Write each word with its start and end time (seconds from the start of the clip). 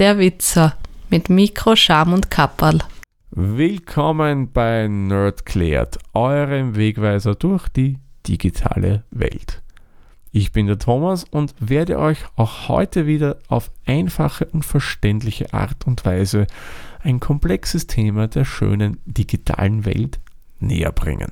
der 0.00 0.18
Witzer 0.18 0.76
mit 1.10 1.28
Mikro, 1.28 1.76
Scham 1.76 2.14
und 2.14 2.30
Kapperl. 2.30 2.78
Willkommen 3.32 4.50
bei 4.50 4.88
Nerdklärt, 4.88 5.98
eurem 6.14 6.74
Wegweiser 6.74 7.34
durch 7.34 7.68
die 7.68 7.98
digitale 8.26 9.04
Welt. 9.10 9.60
Ich 10.32 10.52
bin 10.52 10.68
der 10.68 10.78
Thomas 10.78 11.24
und 11.24 11.54
werde 11.60 11.98
euch 11.98 12.20
auch 12.36 12.68
heute 12.68 13.06
wieder 13.06 13.36
auf 13.48 13.70
einfache 13.84 14.46
und 14.46 14.64
verständliche 14.64 15.52
Art 15.52 15.86
und 15.86 16.06
Weise 16.06 16.46
ein 17.02 17.20
komplexes 17.20 17.86
Thema 17.86 18.26
der 18.26 18.46
schönen 18.46 19.00
digitalen 19.04 19.84
Welt 19.84 20.18
näher 20.60 20.92
bringen. 20.92 21.30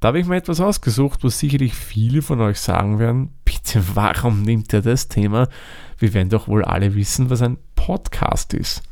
Da 0.00 0.08
habe 0.08 0.18
ich 0.18 0.26
mir 0.26 0.36
etwas 0.36 0.62
ausgesucht, 0.62 1.24
was 1.24 1.38
sicherlich 1.38 1.74
viele 1.74 2.22
von 2.22 2.40
euch 2.40 2.58
sagen 2.58 2.98
werden, 2.98 3.34
bitte 3.44 3.82
warum 3.94 4.40
nimmt 4.40 4.72
er 4.72 4.80
das 4.80 5.08
Thema? 5.08 5.46
Wir 5.98 6.14
werden 6.14 6.30
doch 6.30 6.48
wohl 6.48 6.64
alle 6.64 6.94
wissen, 6.94 7.28
was 7.28 7.42
ein 7.42 7.58
Podcast 7.76 8.54
ist. 8.54 8.82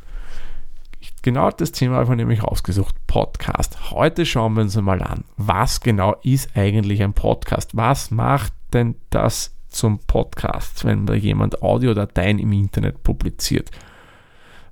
Genau 1.22 1.50
das 1.50 1.72
Thema 1.72 1.94
habe 1.94 2.04
ich 2.04 2.10
mir 2.10 2.16
nämlich 2.16 2.42
ausgesucht, 2.42 2.94
Podcast. 3.06 3.90
Heute 3.90 4.26
schauen 4.26 4.52
wir 4.54 4.62
uns 4.62 4.76
mal 4.76 5.02
an, 5.02 5.24
was 5.38 5.80
genau 5.80 6.14
ist 6.22 6.54
eigentlich 6.54 7.02
ein 7.02 7.14
Podcast? 7.14 7.74
Was 7.74 8.10
macht 8.10 8.52
denn 8.74 8.94
das 9.08 9.56
zum 9.68 10.00
Podcast, 10.00 10.84
wenn 10.84 11.06
da 11.06 11.14
jemand 11.14 11.62
Audiodateien 11.62 12.38
im 12.38 12.52
Internet 12.52 13.02
publiziert? 13.02 13.70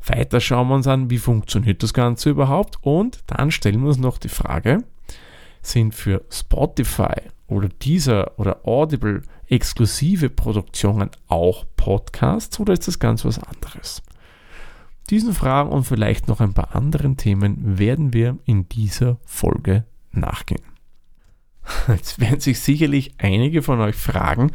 Weiter 0.07 0.41
schauen 0.41 0.69
wir 0.69 0.75
uns 0.75 0.87
an, 0.87 1.09
wie 1.09 1.19
funktioniert 1.19 1.83
das 1.83 1.95
Ganze 1.95 2.29
überhaupt 2.29 2.77
und 2.83 3.21
dann 3.27 3.51
stellen 3.51 3.81
wir 3.81 3.89
uns 3.89 3.99
noch 3.99 4.19
die 4.19 4.29
Frage, 4.29 4.85
sind 5.67 5.95
für 5.95 6.25
Spotify 6.31 7.15
oder 7.49 7.69
dieser 7.69 8.39
oder 8.39 8.67
Audible 8.67 9.23
exklusive 9.49 10.31
Produktionen 10.31 11.11
auch 11.29 11.65
Podcasts 11.77 12.59
oder 12.59 12.73
ist 12.73 12.89
das 12.89 12.99
ganz 12.99 13.25
was 13.25 13.39
anderes? 13.39 14.03
Diesen 15.11 15.35
Fragen 15.35 15.71
und 15.71 15.85
vielleicht 15.85 16.27
noch 16.27 16.41
ein 16.41 16.55
paar 16.55 16.75
anderen 16.75 17.17
Themen 17.17 17.79
werden 17.79 18.13
wir 18.13 18.39
in 18.45 18.69
dieser 18.69 19.19
Folge 19.25 19.85
nachgehen. 20.11 20.65
Jetzt 21.89 22.19
werden 22.19 22.41
sich 22.41 22.61
sicherlich 22.61 23.15
einige 23.19 23.63
von 23.63 23.81
euch 23.81 23.95
fragen, 23.95 24.51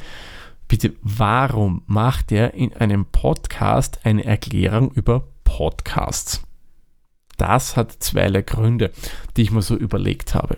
bitte, 0.67 0.93
warum 1.01 1.83
macht 1.85 2.31
er 2.31 2.53
in 2.53 2.73
einem 2.73 3.05
Podcast 3.05 4.05
eine 4.05 4.25
Erklärung 4.25 4.91
über 4.91 5.27
Podcasts? 5.45 6.41
Das 7.37 7.77
hat 7.77 7.91
zweierlei 8.03 8.41
Gründe, 8.41 8.91
die 9.37 9.43
ich 9.43 9.51
mir 9.51 9.61
so 9.61 9.75
überlegt 9.75 10.35
habe. 10.35 10.57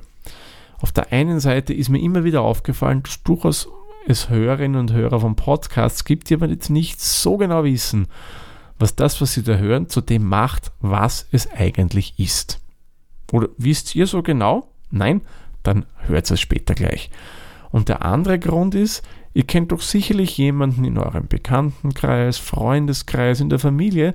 Auf 0.83 0.91
der 0.91 1.13
einen 1.13 1.39
Seite 1.39 1.73
ist 1.73 1.87
mir 1.87 2.01
immer 2.01 2.25
wieder 2.25 2.41
aufgefallen, 2.41 3.03
dass 3.03 3.23
durchaus 3.23 3.69
es 4.05 4.27
Hörerinnen 4.27 4.77
und 4.77 4.91
Hörer 4.91 5.21
von 5.21 5.37
Podcasts 5.37 6.03
gibt, 6.03 6.29
die 6.29 6.33
aber 6.33 6.49
jetzt 6.49 6.69
nicht 6.69 6.99
so 6.99 7.37
genau 7.37 7.63
wissen, 7.63 8.07
was 8.79 8.93
das, 8.93 9.21
was 9.21 9.31
sie 9.31 9.43
da 9.43 9.55
hören, 9.55 9.87
zu 9.87 10.01
dem 10.01 10.27
macht, 10.27 10.73
was 10.81 11.25
es 11.31 11.49
eigentlich 11.49 12.19
ist. 12.19 12.59
Oder 13.31 13.47
wisst 13.57 13.95
ihr 13.95 14.07
so 14.07 14.23
genau? 14.23 14.67
Nein? 14.91 15.21
Dann 15.63 15.85
hört 15.99 16.29
es 16.29 16.41
später 16.41 16.75
gleich. 16.75 17.09
Und 17.71 17.87
der 17.87 18.03
andere 18.03 18.37
Grund 18.37 18.75
ist, 18.75 19.03
ihr 19.33 19.43
kennt 19.43 19.71
doch 19.71 19.81
sicherlich 19.81 20.37
jemanden 20.37 20.85
in 20.85 20.97
eurem 20.97 21.27
Bekanntenkreis, 21.27 22.37
Freundeskreis, 22.37 23.39
in 23.39 23.49
der 23.49 23.59
Familie, 23.59 24.13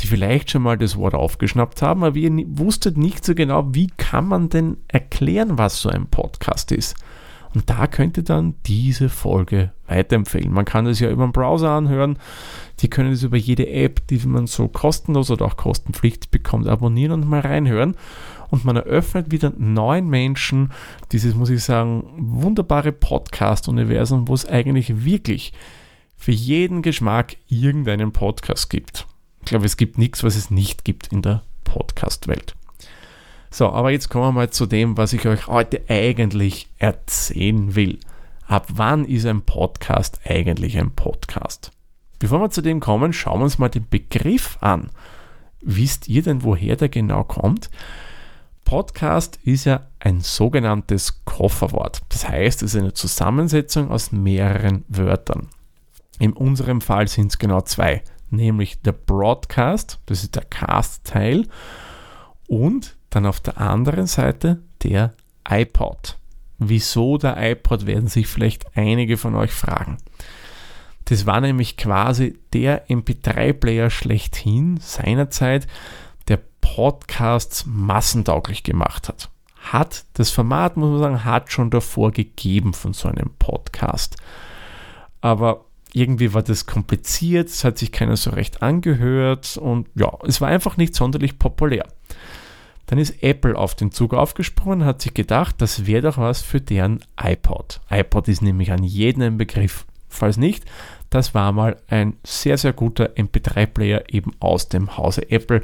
die 0.00 0.06
vielleicht 0.06 0.50
schon 0.50 0.62
mal 0.62 0.78
das 0.78 0.96
Wort 0.96 1.14
aufgeschnappt 1.14 1.82
haben, 1.82 2.04
aber 2.04 2.16
ihr 2.16 2.32
wusstet 2.48 2.96
nicht 2.96 3.24
so 3.24 3.34
genau, 3.34 3.74
wie 3.74 3.88
kann 3.96 4.26
man 4.26 4.48
denn 4.48 4.76
erklären, 4.88 5.58
was 5.58 5.80
so 5.80 5.88
ein 5.88 6.06
Podcast 6.06 6.72
ist. 6.72 6.96
Und 7.54 7.70
da 7.70 7.86
könnt 7.86 8.18
ihr 8.18 8.24
dann 8.24 8.54
diese 8.66 9.08
Folge 9.08 9.72
weiterempfehlen. 9.86 10.52
Man 10.52 10.66
kann 10.66 10.86
es 10.86 11.00
ja 11.00 11.10
über 11.10 11.26
den 11.26 11.32
Browser 11.32 11.70
anhören. 11.70 12.18
Die 12.80 12.90
können 12.90 13.12
es 13.12 13.22
über 13.22 13.38
jede 13.38 13.68
App, 13.70 14.06
die 14.08 14.18
man 14.26 14.46
so 14.46 14.68
kostenlos 14.68 15.30
oder 15.30 15.46
auch 15.46 15.56
kostenpflichtig 15.56 16.30
bekommt, 16.30 16.68
abonnieren 16.68 17.12
und 17.12 17.28
mal 17.28 17.40
reinhören 17.40 17.96
und 18.50 18.64
man 18.64 18.76
eröffnet 18.76 19.30
wieder 19.30 19.52
neuen 19.56 20.08
Menschen 20.08 20.72
dieses, 21.12 21.34
muss 21.34 21.50
ich 21.50 21.62
sagen, 21.62 22.04
wunderbare 22.16 22.92
Podcast-Universum, 22.92 24.28
wo 24.28 24.34
es 24.34 24.46
eigentlich 24.46 25.04
wirklich 25.04 25.52
für 26.16 26.32
jeden 26.32 26.82
Geschmack 26.82 27.36
irgendeinen 27.48 28.12
Podcast 28.12 28.70
gibt. 28.70 29.06
Ich 29.40 29.46
glaube, 29.46 29.66
es 29.66 29.76
gibt 29.76 29.98
nichts, 29.98 30.24
was 30.24 30.36
es 30.36 30.50
nicht 30.50 30.84
gibt 30.84 31.08
in 31.08 31.22
der 31.22 31.42
Podcast-Welt. 31.64 32.54
So, 33.50 33.70
aber 33.70 33.90
jetzt 33.90 34.10
kommen 34.10 34.24
wir 34.24 34.32
mal 34.32 34.50
zu 34.50 34.66
dem, 34.66 34.96
was 34.96 35.12
ich 35.12 35.26
euch 35.26 35.46
heute 35.46 35.82
eigentlich 35.88 36.68
erzählen 36.78 37.74
will. 37.74 37.98
Ab 38.46 38.66
wann 38.74 39.04
ist 39.04 39.26
ein 39.26 39.42
Podcast 39.42 40.20
eigentlich 40.24 40.78
ein 40.78 40.90
Podcast? 40.90 41.70
Bevor 42.18 42.40
wir 42.40 42.50
zu 42.50 42.62
dem 42.62 42.80
kommen, 42.80 43.12
schauen 43.12 43.40
wir 43.40 43.44
uns 43.44 43.58
mal 43.58 43.68
den 43.68 43.88
Begriff 43.88 44.58
an. 44.60 44.90
Wisst 45.60 46.08
ihr 46.08 46.22
denn, 46.22 46.42
woher 46.42 46.76
der 46.76 46.88
genau 46.88 47.24
kommt? 47.24 47.70
Podcast 48.68 49.38
ist 49.44 49.64
ja 49.64 49.86
ein 49.98 50.20
sogenanntes 50.20 51.24
Kofferwort. 51.24 52.02
Das 52.10 52.28
heißt, 52.28 52.62
es 52.62 52.74
ist 52.74 52.78
eine 52.78 52.92
Zusammensetzung 52.92 53.90
aus 53.90 54.12
mehreren 54.12 54.84
Wörtern. 54.88 55.48
In 56.18 56.34
unserem 56.34 56.82
Fall 56.82 57.08
sind 57.08 57.28
es 57.28 57.38
genau 57.38 57.62
zwei, 57.62 58.02
nämlich 58.28 58.82
der 58.82 58.92
Broadcast, 58.92 60.00
das 60.04 60.22
ist 60.22 60.36
der 60.36 60.44
Cast-Teil, 60.44 61.46
und 62.46 62.98
dann 63.08 63.24
auf 63.24 63.40
der 63.40 63.56
anderen 63.56 64.06
Seite 64.06 64.60
der 64.82 65.14
iPod. 65.48 66.18
Wieso 66.58 67.16
der 67.16 67.38
iPod, 67.52 67.86
werden 67.86 68.08
sich 68.08 68.26
vielleicht 68.26 68.76
einige 68.76 69.16
von 69.16 69.34
euch 69.34 69.52
fragen. 69.52 69.96
Das 71.06 71.24
war 71.24 71.40
nämlich 71.40 71.78
quasi 71.78 72.38
der 72.52 72.86
MP3-Player 72.90 73.88
schlechthin 73.88 74.76
seinerzeit, 74.78 75.66
Podcasts 76.74 77.64
massentauglich 77.66 78.62
gemacht 78.62 79.08
hat. 79.08 79.30
Hat 79.60 80.04
das 80.14 80.30
Format, 80.30 80.76
muss 80.76 80.90
man 80.90 80.98
sagen, 81.00 81.24
hat 81.24 81.50
schon 81.52 81.70
davor 81.70 82.12
gegeben 82.12 82.74
von 82.74 82.92
so 82.92 83.08
einem 83.08 83.30
Podcast. 83.38 84.16
Aber 85.20 85.64
irgendwie 85.92 86.34
war 86.34 86.42
das 86.42 86.66
kompliziert, 86.66 87.48
es 87.48 87.64
hat 87.64 87.78
sich 87.78 87.90
keiner 87.90 88.16
so 88.16 88.30
recht 88.30 88.62
angehört 88.62 89.56
und 89.56 89.88
ja, 89.94 90.12
es 90.26 90.40
war 90.40 90.48
einfach 90.48 90.76
nicht 90.76 90.94
sonderlich 90.94 91.38
populär. 91.38 91.86
Dann 92.86 92.98
ist 92.98 93.22
Apple 93.22 93.56
auf 93.56 93.74
den 93.74 93.90
Zug 93.90 94.14
aufgesprungen, 94.14 94.84
hat 94.84 95.02
sich 95.02 95.14
gedacht, 95.14 95.56
das 95.58 95.86
wäre 95.86 96.02
doch 96.02 96.18
was 96.18 96.42
für 96.42 96.60
deren 96.60 97.00
iPod. 97.20 97.80
iPod 97.90 98.28
ist 98.28 98.42
nämlich 98.42 98.72
an 98.72 98.82
jeden 98.82 99.22
ein 99.22 99.38
Begriff. 99.38 99.86
Falls 100.08 100.38
nicht, 100.38 100.64
das 101.10 101.34
war 101.34 101.52
mal 101.52 101.76
ein 101.88 102.16
sehr, 102.24 102.56
sehr 102.56 102.72
guter 102.72 103.10
MP3-Player 103.16 104.04
eben 104.08 104.32
aus 104.40 104.68
dem 104.68 104.96
Hause 104.96 105.30
Apple, 105.30 105.62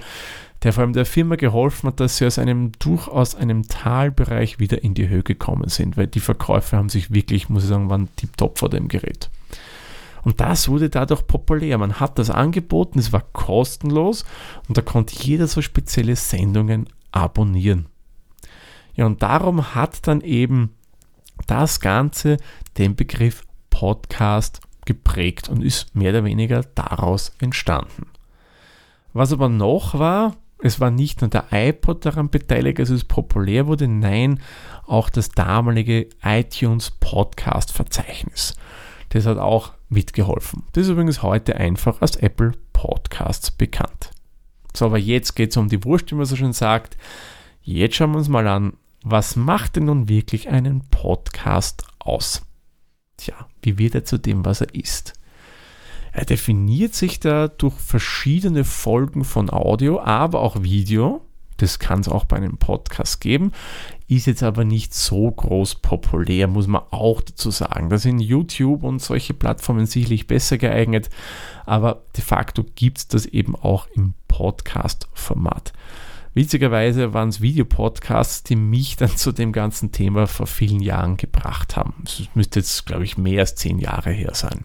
der 0.64 0.72
vor 0.72 0.82
allem 0.82 0.94
der 0.94 1.04
Firma 1.04 1.36
geholfen 1.36 1.88
hat, 1.88 2.00
dass 2.00 2.16
sie 2.16 2.26
aus 2.26 2.38
einem 2.38 2.72
durchaus 2.78 3.34
einem 3.34 3.69
Talbereich 3.69 4.58
wieder 4.58 4.82
in 4.82 4.94
die 4.94 5.08
Höhe 5.08 5.22
gekommen 5.22 5.69
sind, 5.69 5.98
weil 5.98 6.06
die 6.06 6.20
Verkäufe 6.20 6.76
haben 6.76 6.88
sich 6.88 7.12
wirklich, 7.12 7.50
muss 7.50 7.64
ich 7.64 7.69
sagen, 7.69 7.91
waren 7.91 8.08
tiptop 8.16 8.58
vor 8.58 8.70
dem 8.70 8.88
Gerät. 8.88 9.30
Und 10.22 10.41
das 10.41 10.69
wurde 10.69 10.88
dadurch 10.88 11.26
populär. 11.26 11.76
Man 11.76 12.00
hat 12.00 12.19
das 12.19 12.30
angeboten, 12.30 12.98
es 12.98 13.12
war 13.12 13.20
kostenlos 13.34 14.25
und 14.66 14.78
da 14.78 14.80
konnte 14.80 15.14
jeder 15.22 15.47
so 15.47 15.60
spezielle 15.60 16.16
Sendungen 16.16 16.88
abonnieren. 17.12 17.86
Ja, 18.94 19.05
und 19.05 19.22
darum 19.22 19.75
hat 19.75 20.06
dann 20.06 20.22
eben 20.22 20.70
das 21.46 21.81
Ganze 21.81 22.38
den 22.78 22.96
Begriff 22.96 23.44
Podcast 23.69 24.62
geprägt 24.87 25.50
und 25.50 25.62
ist 25.62 25.94
mehr 25.94 26.11
oder 26.11 26.25
weniger 26.25 26.62
daraus 26.75 27.34
entstanden. 27.38 28.06
Was 29.12 29.32
aber 29.32 29.49
noch 29.50 29.99
war, 29.99 30.37
es 30.64 30.81
war 30.81 30.90
nicht 30.90 31.20
nur 31.20 31.28
der 31.28 31.49
iPod 31.50 32.06
daran 32.06 32.31
beteiligt, 32.31 32.81
als 32.81 32.88
es 32.88 33.05
populär 33.05 33.66
wurde, 33.66 33.87
nein, 33.87 34.40
auch 34.87 35.11
das 35.11 35.28
damalige 35.28 36.08
iTunes 36.22 36.90
Podcast 36.90 37.70
Verzeichnis. 37.70 38.56
Das 39.11 39.26
hat 39.26 39.37
auch 39.37 39.75
mitgeholfen. 39.90 40.62
Das 40.72 40.84
ist 40.84 40.88
übrigens 40.88 41.22
heute 41.22 41.56
einfach 41.56 42.00
als 42.00 42.16
Apple 42.16 42.52
Podcasts 42.72 43.50
bekannt. 43.50 44.11
So, 44.75 44.87
aber 44.87 44.96
jetzt 44.96 45.37
geht 45.37 45.50
es 45.50 45.58
um 45.58 45.69
die 45.69 45.84
Wurst, 45.84 46.11
wie 46.11 46.14
man 46.14 46.25
so 46.25 46.34
schön 46.34 46.55
sagt. 46.55 46.96
Jetzt 47.61 47.96
schauen 47.96 48.12
wir 48.12 48.19
uns 48.19 48.31
mal 48.31 48.49
an, 48.49 48.72
was 49.02 49.37
macht 49.37 49.76
denn 49.76 49.84
nun 49.84 50.08
wirklich 50.08 50.49
einen 50.49 50.88
Podcast 50.88 51.84
aus? 51.99 52.40
Tja, 53.19 53.34
wie 53.61 53.76
wird 53.76 53.94
er 53.96 54.06
zu 54.06 54.16
dem, 54.16 54.46
was 54.46 54.62
er 54.62 54.75
ist? 54.75 55.12
Er 56.14 56.25
definiert 56.25 56.94
sich 56.94 57.19
da 57.19 57.49
durch 57.49 57.75
verschiedene 57.75 58.62
Folgen 58.62 59.25
von 59.25 59.50
Audio, 59.50 60.00
aber 60.00 60.40
auch 60.40 60.62
Video. 60.62 61.22
Das 61.56 61.81
kann 61.81 62.00
es 62.00 62.08
auch 62.08 62.25
bei 62.25 62.37
einem 62.37 62.56
Podcast 62.56 63.20
geben, 63.20 63.52
ist 64.08 64.26
jetzt 64.26 64.43
aber 64.43 64.64
nicht 64.64 64.94
so 64.94 65.31
groß 65.31 65.76
populär, 65.76 66.46
muss 66.49 66.66
man 66.66 66.82
auch 66.90 67.20
dazu 67.20 67.50
sagen. 67.50 67.90
Da 67.90 67.99
sind 67.99 68.20
YouTube 68.20 68.84
und 68.84 69.00
solche 69.00 69.34
Plattformen 69.34 69.87
sicherlich 69.87 70.26
besser 70.26 70.58
geeignet, 70.58 71.11
aber 71.64 72.02
de 72.16 72.25
facto 72.25 72.64
gibt 72.75 72.99
es 72.99 73.08
das 73.08 73.26
eben 73.26 73.55
auch 73.56 73.87
im 73.94 74.14
Podcast-Format. 74.28 75.72
Witzigerweise 76.32 77.12
waren 77.12 77.28
es 77.28 77.40
Videopodcasts, 77.40 78.43
die 78.43 78.56
mich 78.56 78.96
dann 78.96 79.11
zu 79.16 79.31
dem 79.32 79.52
ganzen 79.52 79.90
Thema 79.90 80.26
vor 80.26 80.46
vielen 80.46 80.81
Jahren 80.81 81.16
gebracht 81.16 81.76
haben. 81.76 82.05
Es 82.05 82.28
müsste 82.34 82.61
jetzt, 82.61 82.87
glaube 82.87 83.05
ich, 83.05 83.16
mehr 83.19 83.40
als 83.40 83.55
zehn 83.56 83.78
Jahre 83.78 84.11
her 84.11 84.34
sein 84.34 84.64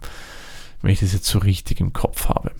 wenn 0.81 0.91
ich 0.91 0.99
das 0.99 1.13
jetzt 1.13 1.27
so 1.27 1.39
richtig 1.39 1.79
im 1.79 1.93
Kopf 1.93 2.29
habe. 2.29 2.51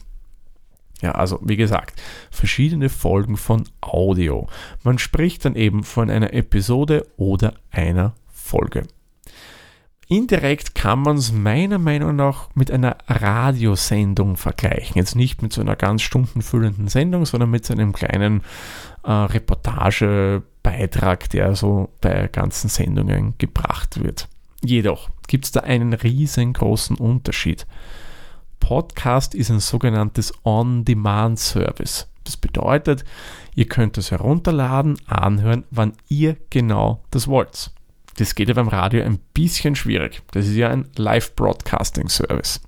Ja, 1.02 1.14
also 1.14 1.40
wie 1.42 1.56
gesagt, 1.56 2.02
verschiedene 2.30 2.90
Folgen 2.90 3.38
von 3.38 3.64
Audio. 3.82 4.48
Man 4.84 5.00
spricht 5.00 5.46
dann 5.46 5.56
eben 5.56 5.84
von 5.84 6.10
einer 6.10 6.34
Episode 6.34 7.08
oder 7.16 7.54
einer 7.72 8.16
Folge. 8.28 8.84
Indirekt 10.12 10.74
kann 10.74 11.04
man 11.04 11.18
es 11.18 11.32
meiner 11.32 11.78
Meinung 11.78 12.16
nach 12.16 12.50
mit 12.56 12.72
einer 12.72 12.98
Radiosendung 13.08 14.38
vergleichen. 14.38 14.96
Jetzt 14.96 15.16
nicht 15.16 15.44
mit 15.44 15.54
so 15.54 15.62
einer 15.62 15.76
ganz 15.76 16.02
stundenfüllenden 16.02 16.88
Sendung, 16.88 17.28
sondern 17.28 17.52
mit 17.52 17.64
so 17.64 17.74
einem 17.74 17.94
kleinen 17.94 18.42
äh, 19.04 19.12
Reportagebeitrag, 19.12 21.30
der 21.30 21.54
so 21.56 21.90
bei 22.02 22.28
ganzen 22.28 22.70
Sendungen 22.70 23.36
gebracht 23.38 24.04
wird. 24.04 24.28
Jedoch 24.64 25.12
gibt 25.28 25.46
es 25.46 25.52
da 25.52 25.60
einen 25.60 25.94
riesengroßen 25.94 26.98
Unterschied. 26.98 27.68
Podcast 28.60 29.36
ist 29.36 29.50
ein 29.50 29.60
sogenanntes 29.60 30.34
On-Demand-Service. 30.44 32.08
Das 32.24 32.38
bedeutet, 32.38 33.04
ihr 33.56 33.68
könnt 33.68 33.98
es 33.98 34.12
herunterladen, 34.12 35.00
anhören, 35.08 35.64
wann 35.72 35.94
ihr 36.08 36.38
genau 36.50 37.04
das 37.12 37.28
wollt. 37.28 37.72
Das 38.18 38.36
geht 38.36 38.50
ja 38.50 38.54
beim 38.54 38.68
Radio 38.68 39.04
ein 39.04 39.20
bisschen 39.34 39.76
schwierig. 39.76 40.22
Das 40.32 40.46
ist 40.46 40.56
ja 40.56 40.70
ein 40.70 40.90
Live-Broadcasting-Service. 40.96 42.62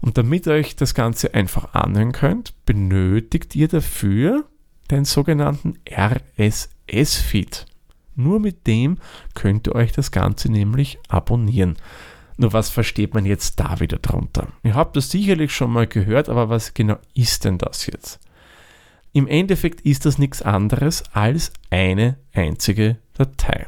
Und 0.00 0.18
damit 0.18 0.46
ihr 0.46 0.52
euch 0.52 0.76
das 0.76 0.94
Ganze 0.94 1.34
einfach 1.34 1.74
anhören 1.74 2.12
könnt, 2.12 2.54
benötigt 2.66 3.56
ihr 3.56 3.68
dafür 3.68 4.44
den 4.90 5.04
sogenannten 5.04 5.78
RSS-Feed. 5.90 7.66
Nur 8.14 8.40
mit 8.40 8.66
dem 8.66 8.98
könnt 9.34 9.68
ihr 9.68 9.74
euch 9.74 9.92
das 9.92 10.10
Ganze 10.10 10.50
nämlich 10.50 10.98
abonnieren. 11.08 11.76
Nur 12.38 12.52
was 12.52 12.70
versteht 12.70 13.14
man 13.14 13.26
jetzt 13.26 13.58
da 13.58 13.80
wieder 13.80 13.98
drunter? 13.98 14.48
Ihr 14.62 14.76
habt 14.76 14.96
das 14.96 15.10
sicherlich 15.10 15.52
schon 15.52 15.72
mal 15.72 15.88
gehört, 15.88 16.28
aber 16.28 16.48
was 16.48 16.72
genau 16.72 16.96
ist 17.12 17.44
denn 17.44 17.58
das 17.58 17.86
jetzt? 17.86 18.20
Im 19.12 19.26
Endeffekt 19.26 19.80
ist 19.80 20.06
das 20.06 20.18
nichts 20.18 20.40
anderes 20.40 21.02
als 21.12 21.52
eine 21.70 22.16
einzige 22.32 22.98
Datei. 23.14 23.66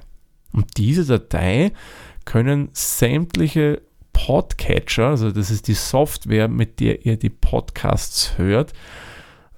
Und 0.53 0.77
diese 0.77 1.05
Datei 1.05 1.73
können 2.25 2.69
sämtliche 2.73 3.83
Podcatcher, 4.13 5.09
also 5.09 5.33
das 5.33 5.51
ist 5.51 5.67
die 5.67 5.75
Software, 5.75 6.47
mit 6.47 6.79
der 6.79 7.05
ihr 7.05 7.17
die 7.17 7.31
Podcasts 7.31 8.39
hört, 8.39 8.73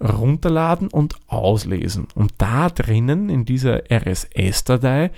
runterladen 0.00 0.88
und 0.88 1.16
auslesen. 1.26 2.08
Und 2.14 2.32
da 2.38 2.70
drinnen 2.70 3.28
in 3.28 3.44
dieser 3.44 3.82
RSS-Datei 3.90 5.10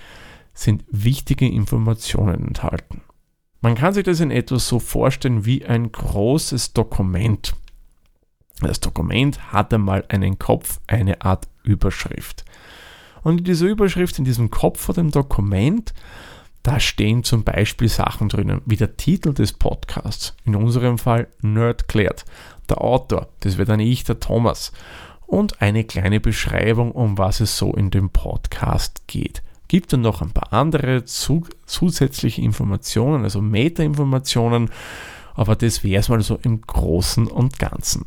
sind 0.52 0.84
wichtige 0.90 1.48
Informationen 1.48 2.48
enthalten. 2.48 3.02
Man 3.64 3.76
kann 3.76 3.94
sich 3.94 4.04
das 4.04 4.20
in 4.20 4.30
etwas 4.30 4.68
so 4.68 4.78
vorstellen 4.78 5.46
wie 5.46 5.64
ein 5.64 5.90
großes 5.90 6.74
Dokument. 6.74 7.54
Das 8.60 8.78
Dokument 8.78 9.54
hat 9.54 9.72
einmal 9.72 10.04
einen 10.10 10.38
Kopf, 10.38 10.80
eine 10.86 11.22
Art 11.22 11.48
Überschrift. 11.62 12.44
Und 13.22 13.38
in 13.38 13.44
dieser 13.44 13.64
Überschrift, 13.64 14.18
in 14.18 14.26
diesem 14.26 14.50
Kopf 14.50 14.82
vor 14.82 14.94
dem 14.94 15.10
Dokument, 15.10 15.94
da 16.62 16.78
stehen 16.78 17.24
zum 17.24 17.42
Beispiel 17.42 17.88
Sachen 17.88 18.28
drinnen, 18.28 18.60
wie 18.66 18.76
der 18.76 18.98
Titel 18.98 19.32
des 19.32 19.54
Podcasts. 19.54 20.36
In 20.44 20.56
unserem 20.56 20.98
Fall 20.98 21.28
Nerd 21.40 21.88
klärt. 21.88 22.26
Der 22.68 22.82
Autor, 22.82 23.28
das 23.40 23.56
wird 23.56 23.70
dann 23.70 23.80
ich, 23.80 24.04
der 24.04 24.20
Thomas. 24.20 24.72
Und 25.26 25.62
eine 25.62 25.84
kleine 25.84 26.20
Beschreibung, 26.20 26.92
um 26.92 27.16
was 27.16 27.40
es 27.40 27.56
so 27.56 27.72
in 27.72 27.90
dem 27.90 28.10
Podcast 28.10 29.04
geht. 29.06 29.42
Gibt 29.68 29.92
dann 29.92 30.02
noch 30.02 30.22
ein 30.22 30.30
paar 30.30 30.52
andere 30.52 31.04
zu, 31.04 31.46
zusätzliche 31.66 32.42
Informationen, 32.42 33.24
also 33.24 33.40
Meta-Informationen, 33.40 34.70
aber 35.34 35.56
das 35.56 35.82
wäre 35.82 36.00
es 36.00 36.08
mal 36.08 36.20
so 36.22 36.38
im 36.42 36.60
Großen 36.60 37.26
und 37.26 37.58
Ganzen. 37.58 38.06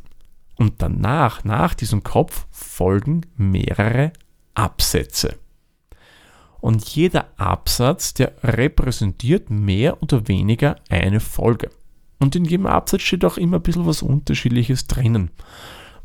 Und 0.55 0.81
danach, 0.81 1.43
nach 1.43 1.73
diesem 1.73 2.03
Kopf, 2.03 2.47
folgen 2.51 3.21
mehrere 3.35 4.13
Absätze. 4.53 5.35
Und 6.59 6.87
jeder 6.89 7.27
Absatz, 7.37 8.13
der 8.13 8.33
repräsentiert 8.43 9.49
mehr 9.49 10.01
oder 10.01 10.27
weniger 10.27 10.77
eine 10.89 11.19
Folge. 11.19 11.69
Und 12.19 12.35
in 12.35 12.45
jedem 12.45 12.65
Absatz 12.65 13.03
steht 13.03 13.25
auch 13.25 13.37
immer 13.37 13.57
ein 13.57 13.63
bisschen 13.63 13.85
was 13.85 14.01
Unterschiedliches 14.01 14.87
drinnen. 14.87 15.29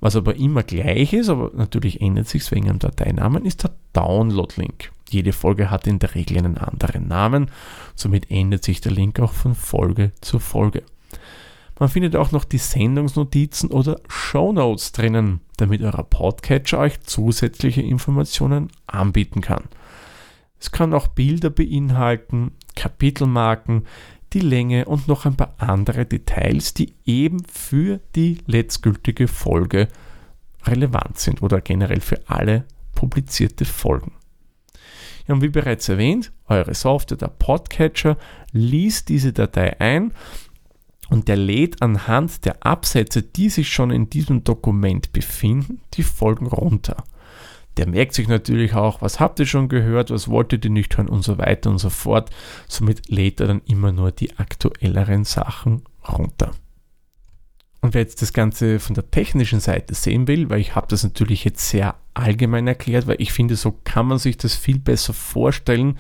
Was 0.01 0.17
aber 0.17 0.37
immer 0.37 0.63
gleich 0.63 1.13
ist, 1.13 1.29
aber 1.29 1.53
natürlich 1.55 2.01
ändert 2.01 2.29
sich 2.29 2.51
wegen 2.51 2.67
dem 2.67 2.79
Dateinamen, 2.79 3.47
ist 3.47 3.63
der 3.63 3.71
Download-Link. 3.93 4.91
Jede 5.13 5.33
Folge 5.33 5.71
hat 5.71 5.87
in 5.87 5.99
der 5.99 6.15
Regel 6.15 6.39
einen 6.39 6.59
anderen 6.59 7.07
Namen, 7.07 7.51
somit 7.95 8.31
ändert 8.31 8.65
sich 8.65 8.81
der 8.81 8.93
Link 8.93 9.21
auch 9.21 9.33
von 9.33 9.55
Folge 9.55 10.13
zu 10.21 10.39
Folge. 10.39 10.83
Man 11.79 11.89
findet 11.89 12.17
auch 12.17 12.33
noch 12.33 12.45
die 12.45 12.59
Sendungsnotizen 12.59 13.71
oder 13.71 14.01
Shownotes 14.09 14.93
drinnen, 14.93 15.41
damit 15.57 15.83
euer 15.83 16.05
Podcatcher 16.05 16.79
euch 16.79 17.01
zusätzliche 17.01 17.83
Informationen 17.83 18.71
anbieten 18.87 19.41
kann. 19.41 19.65
Es 20.61 20.71
kann 20.71 20.95
auch 20.95 21.09
Bilder 21.09 21.51
beinhalten, 21.51 22.53
Kapitelmarken, 22.77 23.87
die 24.33 24.41
Länge 24.41 24.85
und 24.85 25.09
noch 25.09 25.27
ein 25.27 25.37
paar 25.37 25.55
andere 25.59 26.07
Details, 26.07 26.73
die 26.73 26.95
eben 27.05 27.45
für 27.45 28.01
die 28.15 28.39
letztgültige 28.47 29.29
Folge 29.29 29.89
relevant 30.65 31.19
sind 31.19 31.43
oder 31.43 31.61
generell 31.61 32.01
für 32.01 32.21
alle 32.29 32.65
publizierte 32.95 33.65
Folgen. 33.65 34.13
Ja, 35.27 35.35
und 35.35 35.43
wie 35.43 35.49
bereits 35.49 35.89
erwähnt, 35.89 36.33
eure 36.49 36.75
Software, 36.75 37.17
der 37.17 37.29
Podcatcher, 37.29 38.17
liest 38.53 39.09
diese 39.09 39.33
Datei 39.33 39.79
ein 39.81 40.13
und 41.11 41.29
der 41.29 41.37
lädt 41.37 41.83
anhand 41.83 42.45
der 42.45 42.65
Absätze, 42.65 43.23
die 43.23 43.49
sich 43.49 43.71
schon 43.71 43.91
in 43.91 44.11
diesem 44.11 44.45
Dokument 44.45 45.13
befinden, 45.13 45.81
die 45.95 46.03
Folgen 46.03 46.47
runter. 46.47 47.05
Der 47.77 47.87
merkt 47.87 48.15
sich 48.15 48.29
natürlich 48.29 48.75
auch, 48.75 49.01
was 49.01 49.19
habt 49.19 49.39
ihr 49.41 49.47
schon 49.47 49.69
gehört, 49.69 50.11
was 50.11 50.29
wolltet 50.29 50.65
ihr 50.65 50.71
nicht 50.71 50.97
hören 50.97 51.09
und 51.09 51.23
so 51.23 51.39
weiter 51.39 51.71
und 51.71 51.79
so 51.79 51.89
fort. 51.89 52.31
Somit 52.69 53.09
lädt 53.09 53.41
er 53.41 53.47
dann 53.47 53.63
immer 53.67 53.93
nur 53.93 54.11
die 54.11 54.37
aktuelleren 54.39 55.25
Sachen 55.25 55.83
runter. 56.07 56.51
Und 57.81 57.95
wer 57.95 58.03
jetzt 58.03 58.23
das 58.23 58.33
Ganze 58.33 58.79
von 58.79 58.95
der 58.95 59.11
technischen 59.11 59.61
Seite 59.61 59.95
sehen 59.95 60.29
will, 60.29 60.51
weil 60.51 60.61
ich 60.61 60.75
habe 60.75 60.87
das 60.89 61.03
natürlich 61.03 61.45
jetzt 61.45 61.69
sehr 61.69 61.97
allgemein 62.15 62.67
erklärt, 62.67 63.07
weil 63.07 63.21
ich 63.21 63.33
finde, 63.33 63.57
so 63.57 63.79
kann 63.85 64.07
man 64.07 64.19
sich 64.19 64.37
das 64.37 64.55
viel 64.55 64.79
besser 64.79 65.13
vorstellen, 65.13 65.99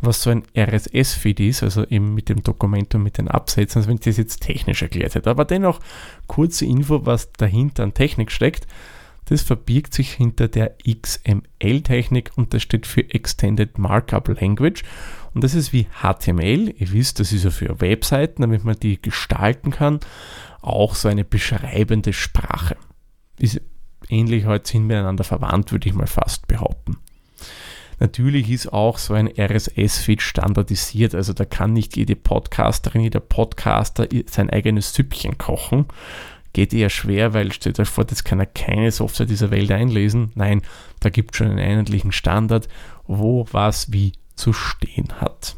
was 0.00 0.22
so 0.22 0.30
ein 0.30 0.44
RSS-Feed 0.56 1.40
ist, 1.40 1.62
also 1.62 1.84
eben 1.86 2.14
mit 2.14 2.28
dem 2.28 2.42
Dokument 2.42 2.94
und 2.94 3.02
mit 3.02 3.18
den 3.18 3.28
Absätzen, 3.28 3.80
als 3.80 3.88
wenn 3.88 3.96
ich 3.96 4.00
das 4.00 4.16
jetzt 4.16 4.42
technisch 4.42 4.82
erklärt 4.82 5.14
hätte. 5.14 5.28
Aber 5.28 5.44
dennoch 5.44 5.80
kurze 6.26 6.64
Info, 6.64 7.04
was 7.04 7.32
dahinter 7.32 7.82
an 7.82 7.94
Technik 7.94 8.32
steckt. 8.32 8.66
Das 9.26 9.42
verbirgt 9.42 9.94
sich 9.94 10.12
hinter 10.12 10.48
der 10.48 10.74
XML-Technik 10.84 12.32
und 12.34 12.52
das 12.52 12.62
steht 12.62 12.86
für 12.86 13.02
Extended 13.10 13.78
Markup 13.78 14.28
Language. 14.40 14.82
Und 15.34 15.44
das 15.44 15.54
ist 15.54 15.72
wie 15.72 15.86
HTML. 16.02 16.74
Ihr 16.76 16.92
wisst, 16.92 17.20
das 17.20 17.30
ist 17.30 17.44
ja 17.44 17.50
für 17.50 17.80
Webseiten, 17.80 18.42
damit 18.42 18.64
man 18.64 18.76
die 18.80 19.00
gestalten 19.00 19.70
kann, 19.70 20.00
auch 20.62 20.96
so 20.96 21.08
eine 21.08 21.24
beschreibende 21.24 22.12
Sprache. 22.12 22.76
Ist 23.38 23.60
ähnlich 24.10 24.46
heute 24.46 24.68
sind 24.70 24.86
miteinander 24.86 25.24
verwandt, 25.24 25.72
würde 25.72 25.88
ich 25.88 25.94
mal 25.94 26.06
fast 26.06 26.46
behaupten. 26.48 26.96
Natürlich 27.98 28.50
ist 28.50 28.72
auch 28.72 28.96
so 28.96 29.12
ein 29.12 29.28
RSS-Feed 29.28 30.22
standardisiert, 30.22 31.14
also 31.14 31.34
da 31.34 31.44
kann 31.44 31.74
nicht 31.74 31.96
jede 31.96 32.16
Podcasterin, 32.16 33.02
jeder 33.02 33.20
Podcaster 33.20 34.08
sein 34.26 34.48
eigenes 34.48 34.94
Süppchen 34.94 35.36
kochen. 35.36 35.84
Geht 36.54 36.72
eher 36.72 36.88
schwer, 36.88 37.34
weil 37.34 37.52
stellt 37.52 37.78
euch 37.78 37.88
vor, 37.88 38.04
das 38.04 38.24
kann 38.24 38.40
ja 38.40 38.46
keine 38.46 38.90
Software 38.90 39.26
dieser 39.26 39.50
Welt 39.50 39.70
einlesen. 39.70 40.32
Nein, 40.34 40.62
da 41.00 41.10
gibt 41.10 41.32
es 41.32 41.38
schon 41.38 41.48
einen 41.48 41.58
einheitlichen 41.58 42.10
Standard, 42.10 42.68
wo 43.06 43.46
was 43.52 43.92
wie 43.92 44.12
zu 44.34 44.54
stehen 44.54 45.20
hat. 45.20 45.56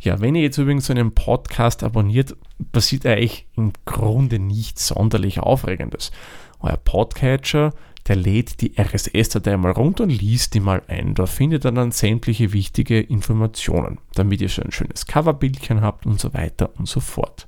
Ja, 0.00 0.20
wenn 0.20 0.34
ihr 0.34 0.42
jetzt 0.42 0.58
übrigens 0.58 0.86
so 0.86 0.92
einen 0.92 1.14
Podcast 1.14 1.82
abonniert, 1.84 2.34
passiert 2.72 3.06
eigentlich 3.06 3.46
im 3.56 3.72
Grunde 3.84 4.38
nichts 4.38 4.88
sonderlich 4.88 5.40
Aufregendes. 5.40 6.10
Euer 6.60 6.76
Podcatcher 6.76 7.72
der 8.10 8.16
lädt 8.16 8.60
die 8.60 8.72
RSS-Datei 8.76 9.56
mal 9.56 9.72
runter 9.72 10.04
und 10.04 10.10
liest 10.10 10.54
die 10.54 10.60
mal 10.60 10.82
ein. 10.88 11.14
Da 11.14 11.26
findet 11.26 11.64
er 11.64 11.72
dann 11.72 11.92
sämtliche 11.92 12.52
wichtige 12.52 13.00
Informationen, 13.00 13.98
damit 14.14 14.40
ihr 14.40 14.48
so 14.48 14.62
ein 14.62 14.72
schönes 14.72 15.06
Coverbildchen 15.06 15.80
habt 15.80 16.06
und 16.06 16.18
so 16.18 16.34
weiter 16.34 16.70
und 16.78 16.88
so 16.88 17.00
fort. 17.00 17.46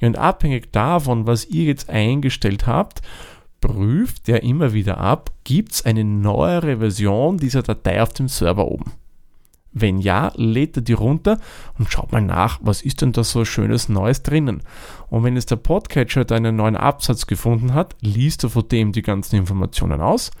Und 0.00 0.16
abhängig 0.16 0.72
davon, 0.72 1.26
was 1.26 1.44
ihr 1.44 1.64
jetzt 1.64 1.90
eingestellt 1.90 2.66
habt, 2.66 3.02
prüft 3.60 4.28
er 4.30 4.42
immer 4.42 4.72
wieder 4.72 4.98
ab, 4.98 5.30
gibt 5.44 5.72
es 5.72 5.84
eine 5.84 6.04
neuere 6.04 6.78
Version 6.78 7.36
dieser 7.36 7.62
Datei 7.62 8.02
auf 8.02 8.12
dem 8.14 8.26
Server 8.26 8.66
oben. 8.66 8.92
Wenn 9.72 9.98
ja, 9.98 10.32
lädt 10.34 10.76
er 10.76 10.82
die 10.82 10.92
runter 10.92 11.38
und 11.78 11.90
schaut 11.90 12.10
mal 12.10 12.20
nach, 12.20 12.58
was 12.62 12.82
ist 12.82 13.02
denn 13.02 13.12
da 13.12 13.22
so 13.22 13.44
schönes 13.44 13.88
Neues 13.88 14.22
drinnen. 14.22 14.62
Und 15.08 15.22
wenn 15.22 15.36
es 15.36 15.46
der 15.46 15.56
Podcatcher 15.56 16.26
einen 16.32 16.56
neuen 16.56 16.76
Absatz 16.76 17.26
gefunden 17.26 17.72
hat, 17.72 17.96
liest 18.00 18.42
er 18.42 18.50
von 18.50 18.66
dem 18.66 18.92
die 18.92 19.02
ganzen 19.02 19.36
Informationen 19.36 20.00
aus 20.00 20.32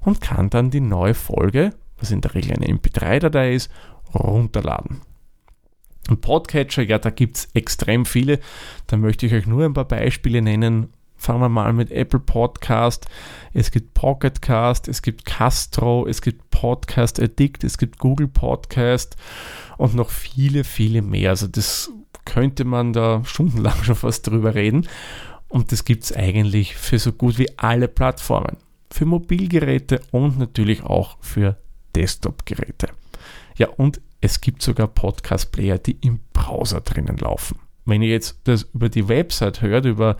und 0.00 0.20
kann 0.20 0.48
dann 0.48 0.70
die 0.70 0.80
neue 0.80 1.14
Folge, 1.14 1.74
was 1.98 2.10
in 2.10 2.22
der 2.22 2.34
Regel 2.34 2.52
eine 2.52 2.66
MP3-Datei 2.66 3.54
ist, 3.54 3.70
runterladen. 4.14 5.02
Ein 6.08 6.20
Podcatcher, 6.20 6.82
ja, 6.82 6.98
da 6.98 7.10
gibt 7.10 7.36
es 7.36 7.48
extrem 7.52 8.06
viele. 8.06 8.40
Da 8.86 8.96
möchte 8.96 9.26
ich 9.26 9.34
euch 9.34 9.46
nur 9.46 9.66
ein 9.66 9.74
paar 9.74 9.86
Beispiele 9.86 10.40
nennen. 10.40 10.94
Fangen 11.18 11.40
wir 11.40 11.48
mal 11.48 11.72
mit 11.72 11.90
Apple 11.90 12.20
Podcast, 12.20 13.06
es 13.52 13.70
gibt 13.70 13.92
Pocket 13.94 14.40
Cast, 14.40 14.88
es 14.88 15.02
gibt 15.02 15.24
Castro, 15.24 16.06
es 16.06 16.22
gibt 16.22 16.48
Podcast 16.50 17.20
Addict, 17.20 17.64
es 17.64 17.76
gibt 17.76 17.98
Google 17.98 18.28
Podcast 18.28 19.16
und 19.76 19.94
noch 19.94 20.10
viele, 20.10 20.64
viele 20.64 21.02
mehr. 21.02 21.30
Also 21.30 21.48
das 21.48 21.90
könnte 22.24 22.64
man 22.64 22.92
da 22.92 23.22
stundenlang 23.24 23.76
schon 23.82 23.96
fast 23.96 24.26
drüber 24.26 24.54
reden. 24.54 24.88
Und 25.48 25.72
das 25.72 25.84
gibt 25.84 26.04
es 26.04 26.14
eigentlich 26.14 26.76
für 26.76 26.98
so 26.98 27.12
gut 27.12 27.38
wie 27.38 27.58
alle 27.58 27.88
Plattformen. 27.88 28.58
Für 28.90 29.06
Mobilgeräte 29.06 30.00
und 30.10 30.38
natürlich 30.38 30.82
auch 30.82 31.16
für 31.20 31.56
Desktop-Geräte. 31.94 32.88
Ja, 33.56 33.68
und 33.68 34.00
es 34.20 34.40
gibt 34.40 34.62
sogar 34.62 34.88
Podcast-Player, 34.88 35.78
die 35.78 35.98
im 36.00 36.20
Browser 36.32 36.80
drinnen 36.80 37.16
laufen. 37.16 37.58
Wenn 37.88 38.02
ihr 38.02 38.10
jetzt 38.10 38.40
das 38.44 38.68
über 38.74 38.90
die 38.90 39.08
Website 39.08 39.62
hört, 39.62 39.86
über 39.86 40.18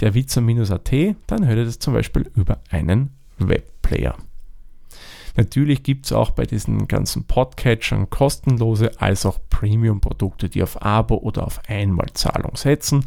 der 0.00 0.14
Witzer-at, 0.14 0.92
dann 1.28 1.46
hört 1.46 1.58
ihr 1.58 1.64
das 1.64 1.78
zum 1.78 1.94
Beispiel 1.94 2.28
über 2.34 2.58
einen 2.70 3.10
Webplayer. 3.38 4.16
Natürlich 5.36 5.84
gibt 5.84 6.06
es 6.06 6.12
auch 6.12 6.32
bei 6.32 6.44
diesen 6.44 6.88
ganzen 6.88 7.24
Podcatchern 7.24 8.10
kostenlose 8.10 9.00
als 9.00 9.26
auch 9.26 9.38
Premium-Produkte, 9.48 10.48
die 10.48 10.62
auf 10.62 10.82
Abo 10.82 11.16
oder 11.16 11.46
auf 11.46 11.60
Einmalzahlung 11.68 12.56
setzen. 12.56 13.06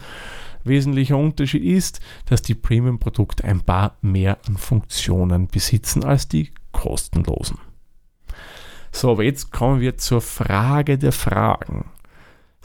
Wesentlicher 0.63 1.17
Unterschied 1.17 1.63
ist, 1.63 1.99
dass 2.27 2.41
die 2.41 2.55
Premium-Produkte 2.55 3.43
ein 3.43 3.59
paar 3.61 3.97
mehr 4.01 4.37
an 4.47 4.55
Funktionen 4.55 5.47
besitzen 5.47 6.05
als 6.05 6.29
die 6.29 6.51
kostenlosen. 6.71 7.57
So, 8.93 9.11
aber 9.11 9.23
jetzt 9.23 9.51
kommen 9.51 9.81
wir 9.81 9.97
zur 9.97 10.21
Frage 10.21 10.97
der 10.97 11.11
Fragen. 11.11 11.85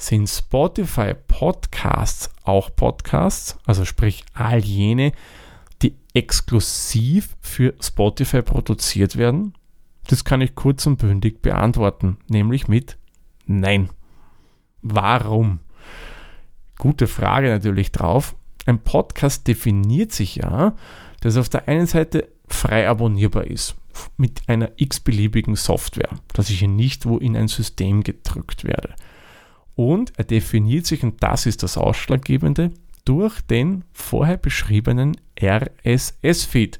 Sind 0.02 0.26
Spotify 0.26 1.14
Podcasts 1.14 2.28
auch 2.42 2.74
Podcasts? 2.74 3.56
Also 3.66 3.84
sprich 3.84 4.24
all 4.34 4.58
jene, 4.58 5.12
die 5.80 5.94
exklusiv 6.12 7.36
für 7.40 7.74
Spotify 7.80 8.42
produziert 8.42 9.16
werden? 9.16 9.54
Das 10.08 10.24
kann 10.24 10.40
ich 10.40 10.56
kurz 10.56 10.86
und 10.86 10.96
bündig 10.96 11.40
beantworten, 11.40 12.16
nämlich 12.26 12.66
mit 12.66 12.98
Nein. 13.46 13.90
Warum? 14.80 15.60
Gute 16.78 17.06
Frage 17.06 17.50
natürlich 17.50 17.92
drauf. 17.92 18.34
Ein 18.66 18.80
Podcast 18.80 19.46
definiert 19.46 20.10
sich 20.10 20.34
ja, 20.34 20.74
dass 21.20 21.36
auf 21.36 21.48
der 21.48 21.68
einen 21.68 21.86
Seite 21.86 22.26
frei 22.48 22.88
abonnierbar 22.88 23.44
ist 23.44 23.76
mit 24.16 24.48
einer 24.48 24.72
x-beliebigen 24.74 25.54
Software, 25.54 26.10
dass 26.32 26.50
ich 26.50 26.58
hier 26.58 26.66
nicht 26.66 27.06
wo 27.06 27.18
in 27.18 27.36
ein 27.36 27.46
System 27.46 28.02
gedrückt 28.02 28.64
werde. 28.64 28.96
Und 29.74 30.12
er 30.18 30.24
definiert 30.24 30.86
sich, 30.86 31.02
und 31.02 31.22
das 31.22 31.46
ist 31.46 31.62
das 31.62 31.76
Ausschlaggebende, 31.76 32.72
durch 33.04 33.40
den 33.40 33.84
vorher 33.92 34.36
beschriebenen 34.36 35.16
RSS-Feed. 35.40 36.78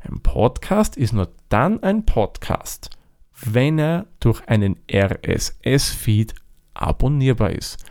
Ein 0.00 0.20
Podcast 0.20 0.96
ist 0.96 1.12
nur 1.12 1.30
dann 1.48 1.82
ein 1.82 2.06
Podcast, 2.06 2.90
wenn 3.44 3.78
er 3.78 4.06
durch 4.20 4.46
einen 4.48 4.76
RSS-Feed 4.90 6.34
abonnierbar 6.74 7.50
ist. 7.50 7.84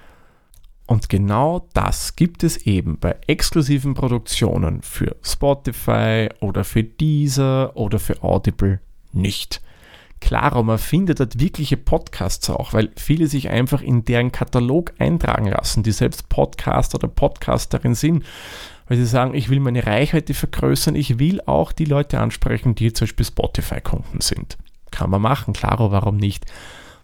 Und 0.88 1.08
genau 1.08 1.68
das 1.74 2.16
gibt 2.16 2.44
es 2.44 2.58
eben 2.66 2.98
bei 2.98 3.16
exklusiven 3.28 3.94
Produktionen 3.94 4.82
für 4.82 5.16
Spotify 5.22 6.30
oder 6.40 6.64
für 6.64 6.84
Deezer 6.84 7.78
oder 7.78 8.00
für 8.00 8.24
Audible 8.24 8.80
nicht. 9.12 9.62
Klar, 10.22 10.62
man 10.64 10.78
findet 10.78 11.20
dort 11.20 11.40
wirkliche 11.40 11.78
Podcasts 11.78 12.50
auch, 12.50 12.74
weil 12.74 12.92
viele 12.98 13.28
sich 13.28 13.50
einfach 13.50 13.82
in 13.82 14.04
deren 14.04 14.32
Katalog 14.32 14.94
eintragen 15.00 15.48
lassen, 15.48 15.82
die 15.84 15.92
selbst 15.92 16.30
Podcaster 16.30 16.96
oder 16.96 17.08
Podcasterin 17.08 17.96
sind, 17.96 18.26
weil 18.88 18.98
sie 18.98 19.06
sagen, 19.06 19.34
ich 19.34 19.50
will 19.50 19.60
meine 19.60 19.86
Reichweite 19.86 20.34
vergrößern, 20.34 20.96
ich 20.96 21.20
will 21.20 21.42
auch 21.46 21.72
die 21.72 21.86
Leute 21.86 22.20
ansprechen, 22.20 22.76
die 22.76 22.92
zum 22.92 23.06
Beispiel 23.06 23.26
Spotify-Kunden 23.26 24.20
sind. 24.20 24.58
Kann 24.92 25.10
man 25.10 25.22
machen, 25.22 25.54
klaro, 25.54 25.92
warum 25.92 26.18
nicht? 26.18 26.46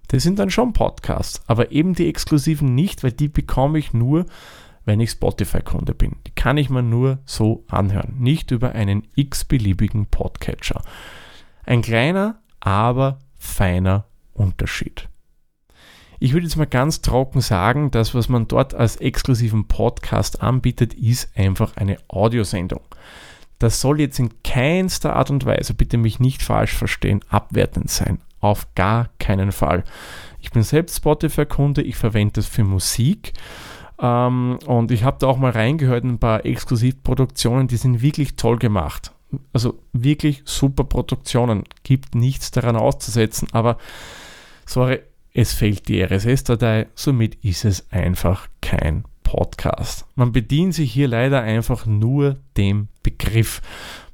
Das 0.09 0.23
sind 0.23 0.37
dann 0.37 0.49
schon 0.49 0.73
Podcasts, 0.73 1.41
aber 1.47 1.71
eben 1.71 1.93
die 1.93 2.09
exklusiven 2.09 2.75
nicht, 2.75 3.03
weil 3.03 3.11
die 3.11 3.29
bekomme 3.29 3.79
ich 3.79 3.93
nur, 3.93 4.25
wenn 4.83 4.99
ich 4.99 5.11
Spotify-Kunde 5.11 5.93
bin. 5.93 6.17
Die 6.27 6.31
kann 6.31 6.57
ich 6.57 6.69
mir 6.69 6.83
nur 6.83 7.19
so 7.25 7.63
anhören, 7.67 8.15
nicht 8.19 8.51
über 8.51 8.73
einen 8.73 9.07
x-beliebigen 9.15 10.05
Podcatcher. 10.07 10.81
Ein 11.65 11.81
kleiner, 11.81 12.39
aber 12.65 13.19
feiner 13.37 14.05
Unterschied. 14.33 15.07
Ich 16.19 16.33
würde 16.33 16.45
jetzt 16.45 16.55
mal 16.55 16.65
ganz 16.65 17.01
trocken 17.01 17.39
sagen, 17.41 17.91
das, 17.91 18.15
was 18.15 18.27
man 18.27 18.47
dort 18.47 18.73
als 18.73 18.97
exklusiven 18.97 19.67
Podcast 19.67 20.41
anbietet, 20.41 20.93
ist 20.93 21.29
einfach 21.37 21.77
eine 21.77 21.97
Audiosendung. 22.07 22.81
Das 23.59 23.79
soll 23.81 23.99
jetzt 23.99 24.19
in 24.19 24.31
keinster 24.43 25.15
Art 25.15 25.29
und 25.29 25.45
Weise, 25.45 25.73
bitte 25.73 25.97
mich 25.97 26.19
nicht 26.19 26.41
falsch 26.41 26.73
verstehen, 26.73 27.21
abwertend 27.29 27.89
sein. 27.89 28.19
Auf 28.41 28.73
gar 28.75 29.09
keinen 29.19 29.51
Fall. 29.51 29.83
Ich 30.41 30.51
bin 30.51 30.63
selbst 30.63 30.97
Spotify-Kunde, 30.97 31.81
ich 31.81 31.95
verwende 31.95 32.33
das 32.33 32.47
für 32.47 32.63
Musik. 32.63 33.33
Ähm, 33.99 34.57
und 34.65 34.91
ich 34.91 35.03
habe 35.03 35.17
da 35.19 35.27
auch 35.27 35.37
mal 35.37 35.51
reingehört 35.51 36.03
in 36.03 36.11
ein 36.11 36.19
paar 36.19 36.45
Exklusivproduktionen, 36.45 37.67
die 37.67 37.77
sind 37.77 38.01
wirklich 38.01 38.35
toll 38.35 38.57
gemacht. 38.57 39.14
Also 39.53 39.79
wirklich 39.93 40.41
super 40.45 40.83
Produktionen. 40.83 41.63
Gibt 41.83 42.15
nichts 42.15 42.51
daran 42.51 42.75
auszusetzen, 42.75 43.47
aber 43.51 43.77
sorry, 44.65 44.99
es 45.33 45.53
fehlt 45.53 45.89
die 45.89 46.01
RSS-Datei, 46.01 46.87
somit 46.95 47.35
ist 47.43 47.65
es 47.65 47.91
einfach 47.91 48.47
kein 48.61 49.03
Podcast. 49.23 50.05
Man 50.15 50.31
bedient 50.31 50.73
sich 50.73 50.93
hier 50.93 51.09
leider 51.09 51.41
einfach 51.41 51.85
nur 51.85 52.37
dem 52.55 52.87
Begriff. 53.03 53.61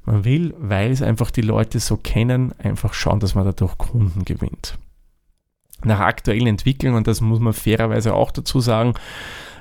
Man 0.04 0.24
will, 0.24 0.52
weil 0.58 0.90
es 0.90 1.00
einfach 1.00 1.30
die 1.30 1.42
Leute 1.42 1.78
so 1.78 1.96
kennen, 1.96 2.52
einfach 2.58 2.92
schauen, 2.92 3.20
dass 3.20 3.36
man 3.36 3.44
dadurch 3.44 3.78
Kunden 3.78 4.24
gewinnt. 4.24 4.78
Nach 5.84 6.00
aktuellen 6.00 6.48
Entwicklungen, 6.48 6.96
und 6.96 7.06
das 7.06 7.20
muss 7.20 7.38
man 7.38 7.52
fairerweise 7.52 8.14
auch 8.14 8.32
dazu 8.32 8.60
sagen, 8.60 8.94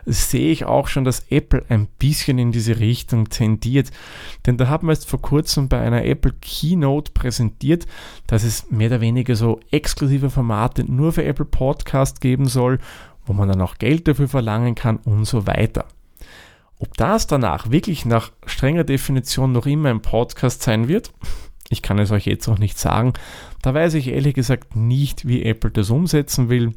sehe 0.05 0.51
ich 0.51 0.65
auch 0.65 0.87
schon, 0.87 1.03
dass 1.03 1.25
Apple 1.29 1.63
ein 1.69 1.87
bisschen 1.99 2.37
in 2.37 2.51
diese 2.51 2.79
Richtung 2.79 3.29
tendiert. 3.29 3.91
Denn 4.45 4.57
da 4.57 4.67
haben 4.67 4.87
wir 4.87 4.93
jetzt 4.93 5.09
vor 5.09 5.21
kurzem 5.21 5.67
bei 5.69 5.79
einer 5.79 6.05
Apple 6.05 6.33
Keynote 6.41 7.11
präsentiert, 7.11 7.85
dass 8.27 8.43
es 8.43 8.69
mehr 8.71 8.87
oder 8.87 9.01
weniger 9.01 9.35
so 9.35 9.59
exklusive 9.71 10.29
Formate 10.29 10.83
nur 10.83 11.13
für 11.13 11.23
Apple 11.23 11.45
Podcast 11.45 12.21
geben 12.21 12.45
soll, 12.45 12.79
wo 13.25 13.33
man 13.33 13.47
dann 13.47 13.61
auch 13.61 13.77
Geld 13.77 14.07
dafür 14.07 14.27
verlangen 14.27 14.75
kann 14.75 14.97
und 14.97 15.25
so 15.25 15.47
weiter. 15.47 15.85
Ob 16.79 16.97
das 16.97 17.27
danach 17.27 17.69
wirklich 17.69 18.05
nach 18.05 18.31
strenger 18.45 18.83
Definition 18.83 19.51
noch 19.51 19.67
immer 19.67 19.89
ein 19.89 20.01
Podcast 20.01 20.63
sein 20.63 20.87
wird, 20.87 21.13
ich 21.69 21.81
kann 21.81 21.99
es 21.99 22.11
euch 22.11 22.25
jetzt 22.25 22.47
auch 22.49 22.57
nicht 22.57 22.77
sagen. 22.77 23.13
Da 23.61 23.73
weiß 23.73 23.93
ich 23.93 24.07
ehrlich 24.07 24.33
gesagt 24.33 24.75
nicht, 24.75 25.27
wie 25.27 25.43
Apple 25.43 25.71
das 25.71 25.89
umsetzen 25.89 26.49
will. 26.49 26.73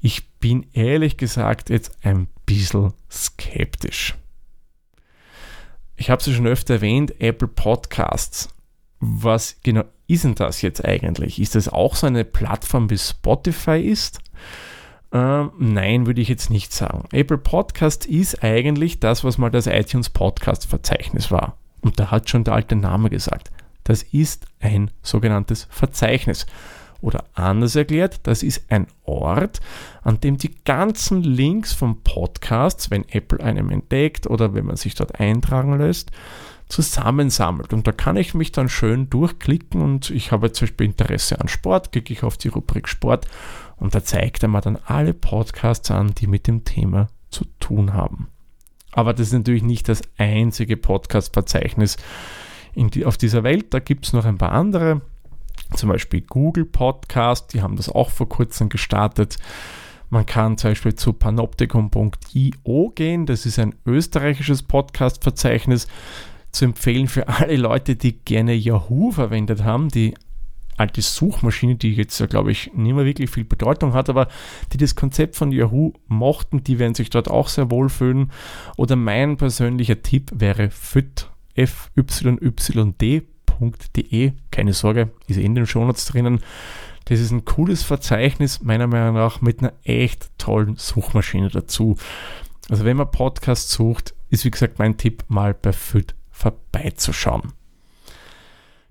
Ich 0.00 0.28
bin 0.40 0.66
ehrlich 0.72 1.16
gesagt 1.16 1.70
jetzt 1.70 1.96
ein 2.02 2.26
bisschen 2.46 2.92
skeptisch. 3.10 4.14
Ich 5.96 6.10
habe 6.10 6.20
es 6.20 6.34
schon 6.34 6.46
öfter 6.46 6.74
erwähnt, 6.74 7.20
Apple 7.20 7.48
Podcasts. 7.48 8.48
Was 9.00 9.56
genau 9.62 9.84
ist 10.06 10.24
denn 10.24 10.34
das 10.34 10.62
jetzt 10.62 10.84
eigentlich? 10.84 11.40
Ist 11.40 11.54
das 11.54 11.68
auch 11.68 11.96
so 11.96 12.06
eine 12.06 12.24
Plattform 12.24 12.90
wie 12.90 12.98
Spotify 12.98 13.80
ist? 13.80 14.20
Ähm, 15.12 15.52
nein, 15.58 16.06
würde 16.06 16.20
ich 16.20 16.28
jetzt 16.28 16.50
nicht 16.50 16.72
sagen. 16.72 17.08
Apple 17.12 17.38
Podcast 17.38 18.06
ist 18.06 18.42
eigentlich 18.42 19.00
das, 19.00 19.24
was 19.24 19.38
mal 19.38 19.50
das 19.50 19.66
iTunes 19.66 20.10
Podcast 20.10 20.66
Verzeichnis 20.66 21.30
war. 21.30 21.56
Und 21.80 21.98
da 21.98 22.10
hat 22.10 22.28
schon 22.28 22.44
der 22.44 22.54
alte 22.54 22.76
Name 22.76 23.10
gesagt. 23.10 23.50
Das 23.84 24.02
ist 24.02 24.46
ein 24.60 24.90
sogenanntes 25.02 25.68
Verzeichnis. 25.70 26.46
Oder 27.06 27.22
anders 27.34 27.76
erklärt, 27.76 28.18
das 28.24 28.42
ist 28.42 28.64
ein 28.68 28.88
Ort, 29.04 29.60
an 30.02 30.18
dem 30.18 30.38
die 30.38 30.52
ganzen 30.64 31.22
Links 31.22 31.72
von 31.72 32.02
Podcasts, 32.02 32.90
wenn 32.90 33.08
Apple 33.08 33.38
einem 33.38 33.70
entdeckt 33.70 34.26
oder 34.26 34.54
wenn 34.54 34.66
man 34.66 34.74
sich 34.74 34.96
dort 34.96 35.20
eintragen 35.20 35.78
lässt, 35.78 36.10
zusammensammelt. 36.68 37.72
Und 37.72 37.86
da 37.86 37.92
kann 37.92 38.16
ich 38.16 38.34
mich 38.34 38.50
dann 38.50 38.68
schön 38.68 39.08
durchklicken 39.08 39.82
und 39.82 40.10
ich 40.10 40.32
habe 40.32 40.50
zum 40.50 40.66
Beispiel 40.66 40.86
Interesse 40.86 41.40
an 41.40 41.46
Sport, 41.46 41.92
klicke 41.92 42.12
ich 42.12 42.24
auf 42.24 42.38
die 42.38 42.48
Rubrik 42.48 42.88
Sport 42.88 43.28
und 43.76 43.94
da 43.94 44.02
zeigt 44.02 44.42
er 44.42 44.48
mir 44.48 44.60
dann 44.60 44.76
alle 44.84 45.14
Podcasts 45.14 45.92
an, 45.92 46.12
die 46.12 46.26
mit 46.26 46.48
dem 46.48 46.64
Thema 46.64 47.06
zu 47.30 47.44
tun 47.60 47.92
haben. 47.92 48.30
Aber 48.90 49.12
das 49.12 49.28
ist 49.28 49.32
natürlich 49.32 49.62
nicht 49.62 49.88
das 49.88 50.02
einzige 50.18 50.76
Podcast-Verzeichnis 50.76 51.98
die, 52.74 53.04
auf 53.04 53.16
dieser 53.16 53.44
Welt. 53.44 53.72
Da 53.72 53.78
gibt 53.78 54.06
es 54.06 54.12
noch 54.12 54.24
ein 54.24 54.38
paar 54.38 54.50
andere, 54.50 55.02
zum 55.74 55.88
Beispiel 55.88 56.20
Google 56.22 56.64
Podcast, 56.64 57.52
die 57.54 57.62
haben 57.62 57.76
das 57.76 57.88
auch 57.88 58.10
vor 58.10 58.28
kurzem 58.28 58.68
gestartet. 58.68 59.36
Man 60.08 60.24
kann 60.24 60.56
zum 60.56 60.70
Beispiel 60.70 60.94
zu 60.94 61.12
panoptikum.io 61.12 62.92
gehen, 62.94 63.26
das 63.26 63.44
ist 63.44 63.58
ein 63.58 63.74
österreichisches 63.84 64.62
Podcast-Verzeichnis 64.62 65.88
zu 66.52 66.64
empfehlen 66.64 67.08
für 67.08 67.28
alle 67.28 67.56
Leute, 67.56 67.96
die 67.96 68.18
gerne 68.18 68.54
Yahoo 68.54 69.10
verwendet 69.10 69.64
haben, 69.64 69.88
die 69.88 70.14
alte 70.76 71.02
Suchmaschine, 71.02 71.76
die 71.76 71.94
jetzt, 71.94 72.28
glaube 72.28 72.52
ich, 72.52 72.72
nicht 72.74 72.94
mehr 72.94 73.04
wirklich 73.04 73.30
viel 73.30 73.44
Bedeutung 73.44 73.94
hat, 73.94 74.10
aber 74.10 74.28
die 74.72 74.76
das 74.76 74.94
Konzept 74.94 75.36
von 75.36 75.52
Yahoo 75.52 75.92
mochten, 76.06 76.62
die 76.62 76.78
werden 76.78 76.94
sich 76.94 77.10
dort 77.10 77.28
auch 77.30 77.48
sehr 77.48 77.70
wohlfühlen. 77.70 78.30
Oder 78.76 78.96
mein 78.96 79.36
persönlicher 79.36 80.02
Tipp 80.02 80.30
wäre 80.34 80.70
FYD, 80.70 81.30
fyyd.de. 83.58 84.32
Keine 84.50 84.72
Sorge, 84.72 85.10
ist 85.26 85.38
eh 85.38 85.44
in 85.44 85.54
den 85.54 85.66
Shownotes 85.66 86.06
drinnen. 86.06 86.40
Das 87.06 87.20
ist 87.20 87.30
ein 87.30 87.44
cooles 87.44 87.82
Verzeichnis, 87.84 88.62
meiner 88.62 88.86
Meinung 88.86 89.14
nach, 89.14 89.40
mit 89.40 89.60
einer 89.60 89.72
echt 89.84 90.30
tollen 90.38 90.76
Suchmaschine 90.76 91.48
dazu. 91.48 91.96
Also 92.68 92.84
wenn 92.84 92.96
man 92.96 93.10
Podcast 93.10 93.70
sucht, 93.70 94.14
ist 94.28 94.44
wie 94.44 94.50
gesagt 94.50 94.78
mein 94.78 94.96
Tipp, 94.96 95.24
mal 95.28 95.54
bei 95.54 95.72
FYD 95.72 96.14
vorbeizuschauen. 96.30 97.52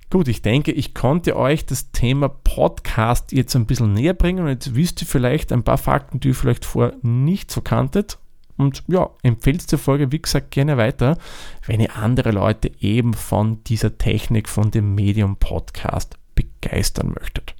Gut, 0.09 0.27
ich 0.27 0.41
denke, 0.41 0.71
ich 0.71 0.93
konnte 0.93 1.35
euch 1.35 1.65
das 1.65 1.91
Thema 1.91 2.29
Podcast 2.29 3.33
jetzt 3.33 3.55
ein 3.55 3.65
bisschen 3.65 3.93
näher 3.93 4.13
bringen 4.13 4.43
und 4.43 4.49
jetzt 4.49 4.75
wisst 4.75 5.01
ihr 5.01 5.07
vielleicht 5.07 5.51
ein 5.51 5.63
paar 5.63 5.77
Fakten, 5.77 6.19
die 6.19 6.29
ihr 6.29 6.35
vielleicht 6.35 6.63
vorher 6.63 6.95
nicht 7.01 7.51
so 7.51 7.61
kanntet. 7.61 8.17
Und 8.57 8.83
ja, 8.87 9.09
empfehlt 9.21 9.69
die 9.71 9.77
Folge, 9.77 10.11
wie 10.11 10.21
gesagt, 10.21 10.51
gerne 10.51 10.77
weiter, 10.77 11.17
wenn 11.65 11.81
ihr 11.81 11.95
andere 11.95 12.31
Leute 12.31 12.71
eben 12.79 13.13
von 13.13 13.63
dieser 13.65 13.97
Technik, 13.97 14.47
von 14.47 14.71
dem 14.71 14.95
Medium 14.95 15.35
Podcast 15.37 16.17
begeistern 16.35 17.13
möchtet. 17.19 17.55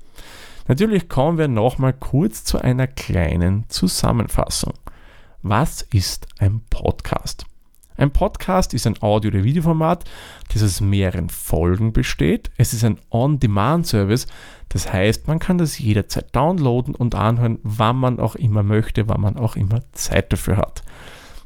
Natürlich 0.67 1.09
kommen 1.09 1.37
wir 1.37 1.47
nochmal 1.47 1.93
kurz 1.93 2.43
zu 2.43 2.59
einer 2.59 2.87
kleinen 2.87 3.69
Zusammenfassung. 3.69 4.73
Was 5.41 5.81
ist 5.81 6.27
ein 6.39 6.61
Podcast? 6.69 7.45
Ein 7.97 8.11
Podcast 8.11 8.73
ist 8.73 8.85
ein 8.87 9.01
Audio- 9.01 9.31
oder 9.31 9.43
Videoformat, 9.43 10.03
das 10.53 10.63
aus 10.63 10.81
mehreren 10.81 11.29
Folgen 11.29 11.93
besteht. 11.93 12.51
Es 12.57 12.73
ist 12.73 12.83
ein 12.83 12.99
On-Demand-Service, 13.09 14.27
das 14.69 14.91
heißt, 14.91 15.27
man 15.27 15.39
kann 15.39 15.57
das 15.57 15.79
jederzeit 15.79 16.35
downloaden 16.35 16.93
und 16.93 17.15
anhören, 17.15 17.59
wann 17.63 17.95
man 17.95 18.19
auch 18.19 18.35
immer 18.35 18.63
möchte, 18.63 19.07
wann 19.07 19.21
man 19.21 19.37
auch 19.37 19.55
immer 19.55 19.79
Zeit 19.93 20.33
dafür 20.33 20.57
hat. 20.57 20.83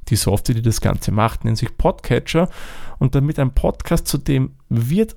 Die 0.07 0.15
Software, 0.15 0.55
die 0.55 0.63
das 0.63 0.81
Ganze 0.81 1.11
macht, 1.11 1.45
nennt 1.45 1.59
sich 1.59 1.77
Podcatcher 1.77 2.49
und 2.97 3.13
damit 3.13 3.37
ein 3.37 3.53
Podcast 3.53 4.07
zu 4.07 4.17
dem 4.17 4.55
wird, 4.69 5.15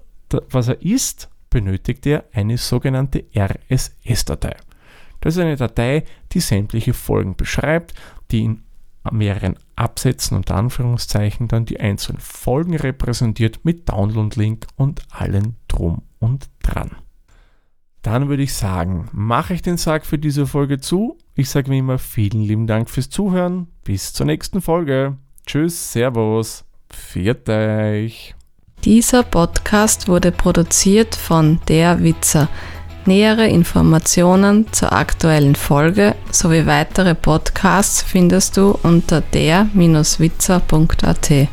was 0.51 0.69
er 0.69 0.83
ist, 0.83 1.31
benötigt 1.49 2.07
er 2.07 2.25
eine 2.35 2.59
sogenannte 2.59 3.25
RSS-Datei. 3.35 4.57
Das 5.21 5.37
ist 5.37 5.41
eine 5.41 5.57
Datei, 5.57 6.05
die 6.33 6.41
sämtliche 6.41 6.93
Folgen 6.93 7.37
beschreibt, 7.37 7.95
die 8.31 8.45
in 8.45 8.63
mehreren 9.11 9.57
Absätzen 9.77 10.37
und 10.37 10.51
Anführungszeichen 10.51 11.49
dann 11.49 11.65
die 11.65 11.81
einzelnen 11.81 12.21
Folgen 12.21 12.77
repräsentiert 12.77 13.65
mit 13.65 13.89
Download-Link 13.89 14.67
und 14.77 15.03
allen 15.11 15.57
drum 15.69 16.03
und 16.19 16.49
dran. 16.63 16.93
Dann 18.03 18.29
würde 18.29 18.43
ich 18.43 18.55
sagen, 18.55 19.09
mache 19.13 19.55
ich 19.55 19.63
den 19.63 19.77
Sack 19.77 20.05
für 20.05 20.19
diese 20.19 20.47
Folge 20.47 20.81
zu. 20.81 21.19
Ich 21.35 21.51
sage 21.51 21.71
wie 21.71 21.79
immer 21.79 21.99
vielen 21.99 22.43
lieben 22.43 22.67
Dank 22.67 22.91
fürs 22.91 23.11
Zuhören. 23.11 23.69
Bis 23.85 24.13
zur 24.13 24.27
nächsten 24.27 24.61
Folge. 24.61 25.17
Tschüss, 25.47 25.93
Servus, 25.93 26.65
viert 26.91 27.49
euch. 27.49 28.35
Dieser 28.85 29.23
Podcast 29.23 30.09
wurde 30.09 30.33
produziert 30.33 31.15
von 31.15 31.61
Der 31.69 32.03
Witzer 32.03 32.49
Nähere 33.05 33.49
Informationen 33.49 34.73
zur 34.73 34.93
aktuellen 34.93 35.57
Folge 35.57 36.15
sowie 36.31 36.67
weitere 36.67 37.17
Podcasts 37.17 38.03
findest 38.03 38.57
du 38.57 38.79
unter 38.83 39.21
der-witzer.at. 39.21 41.49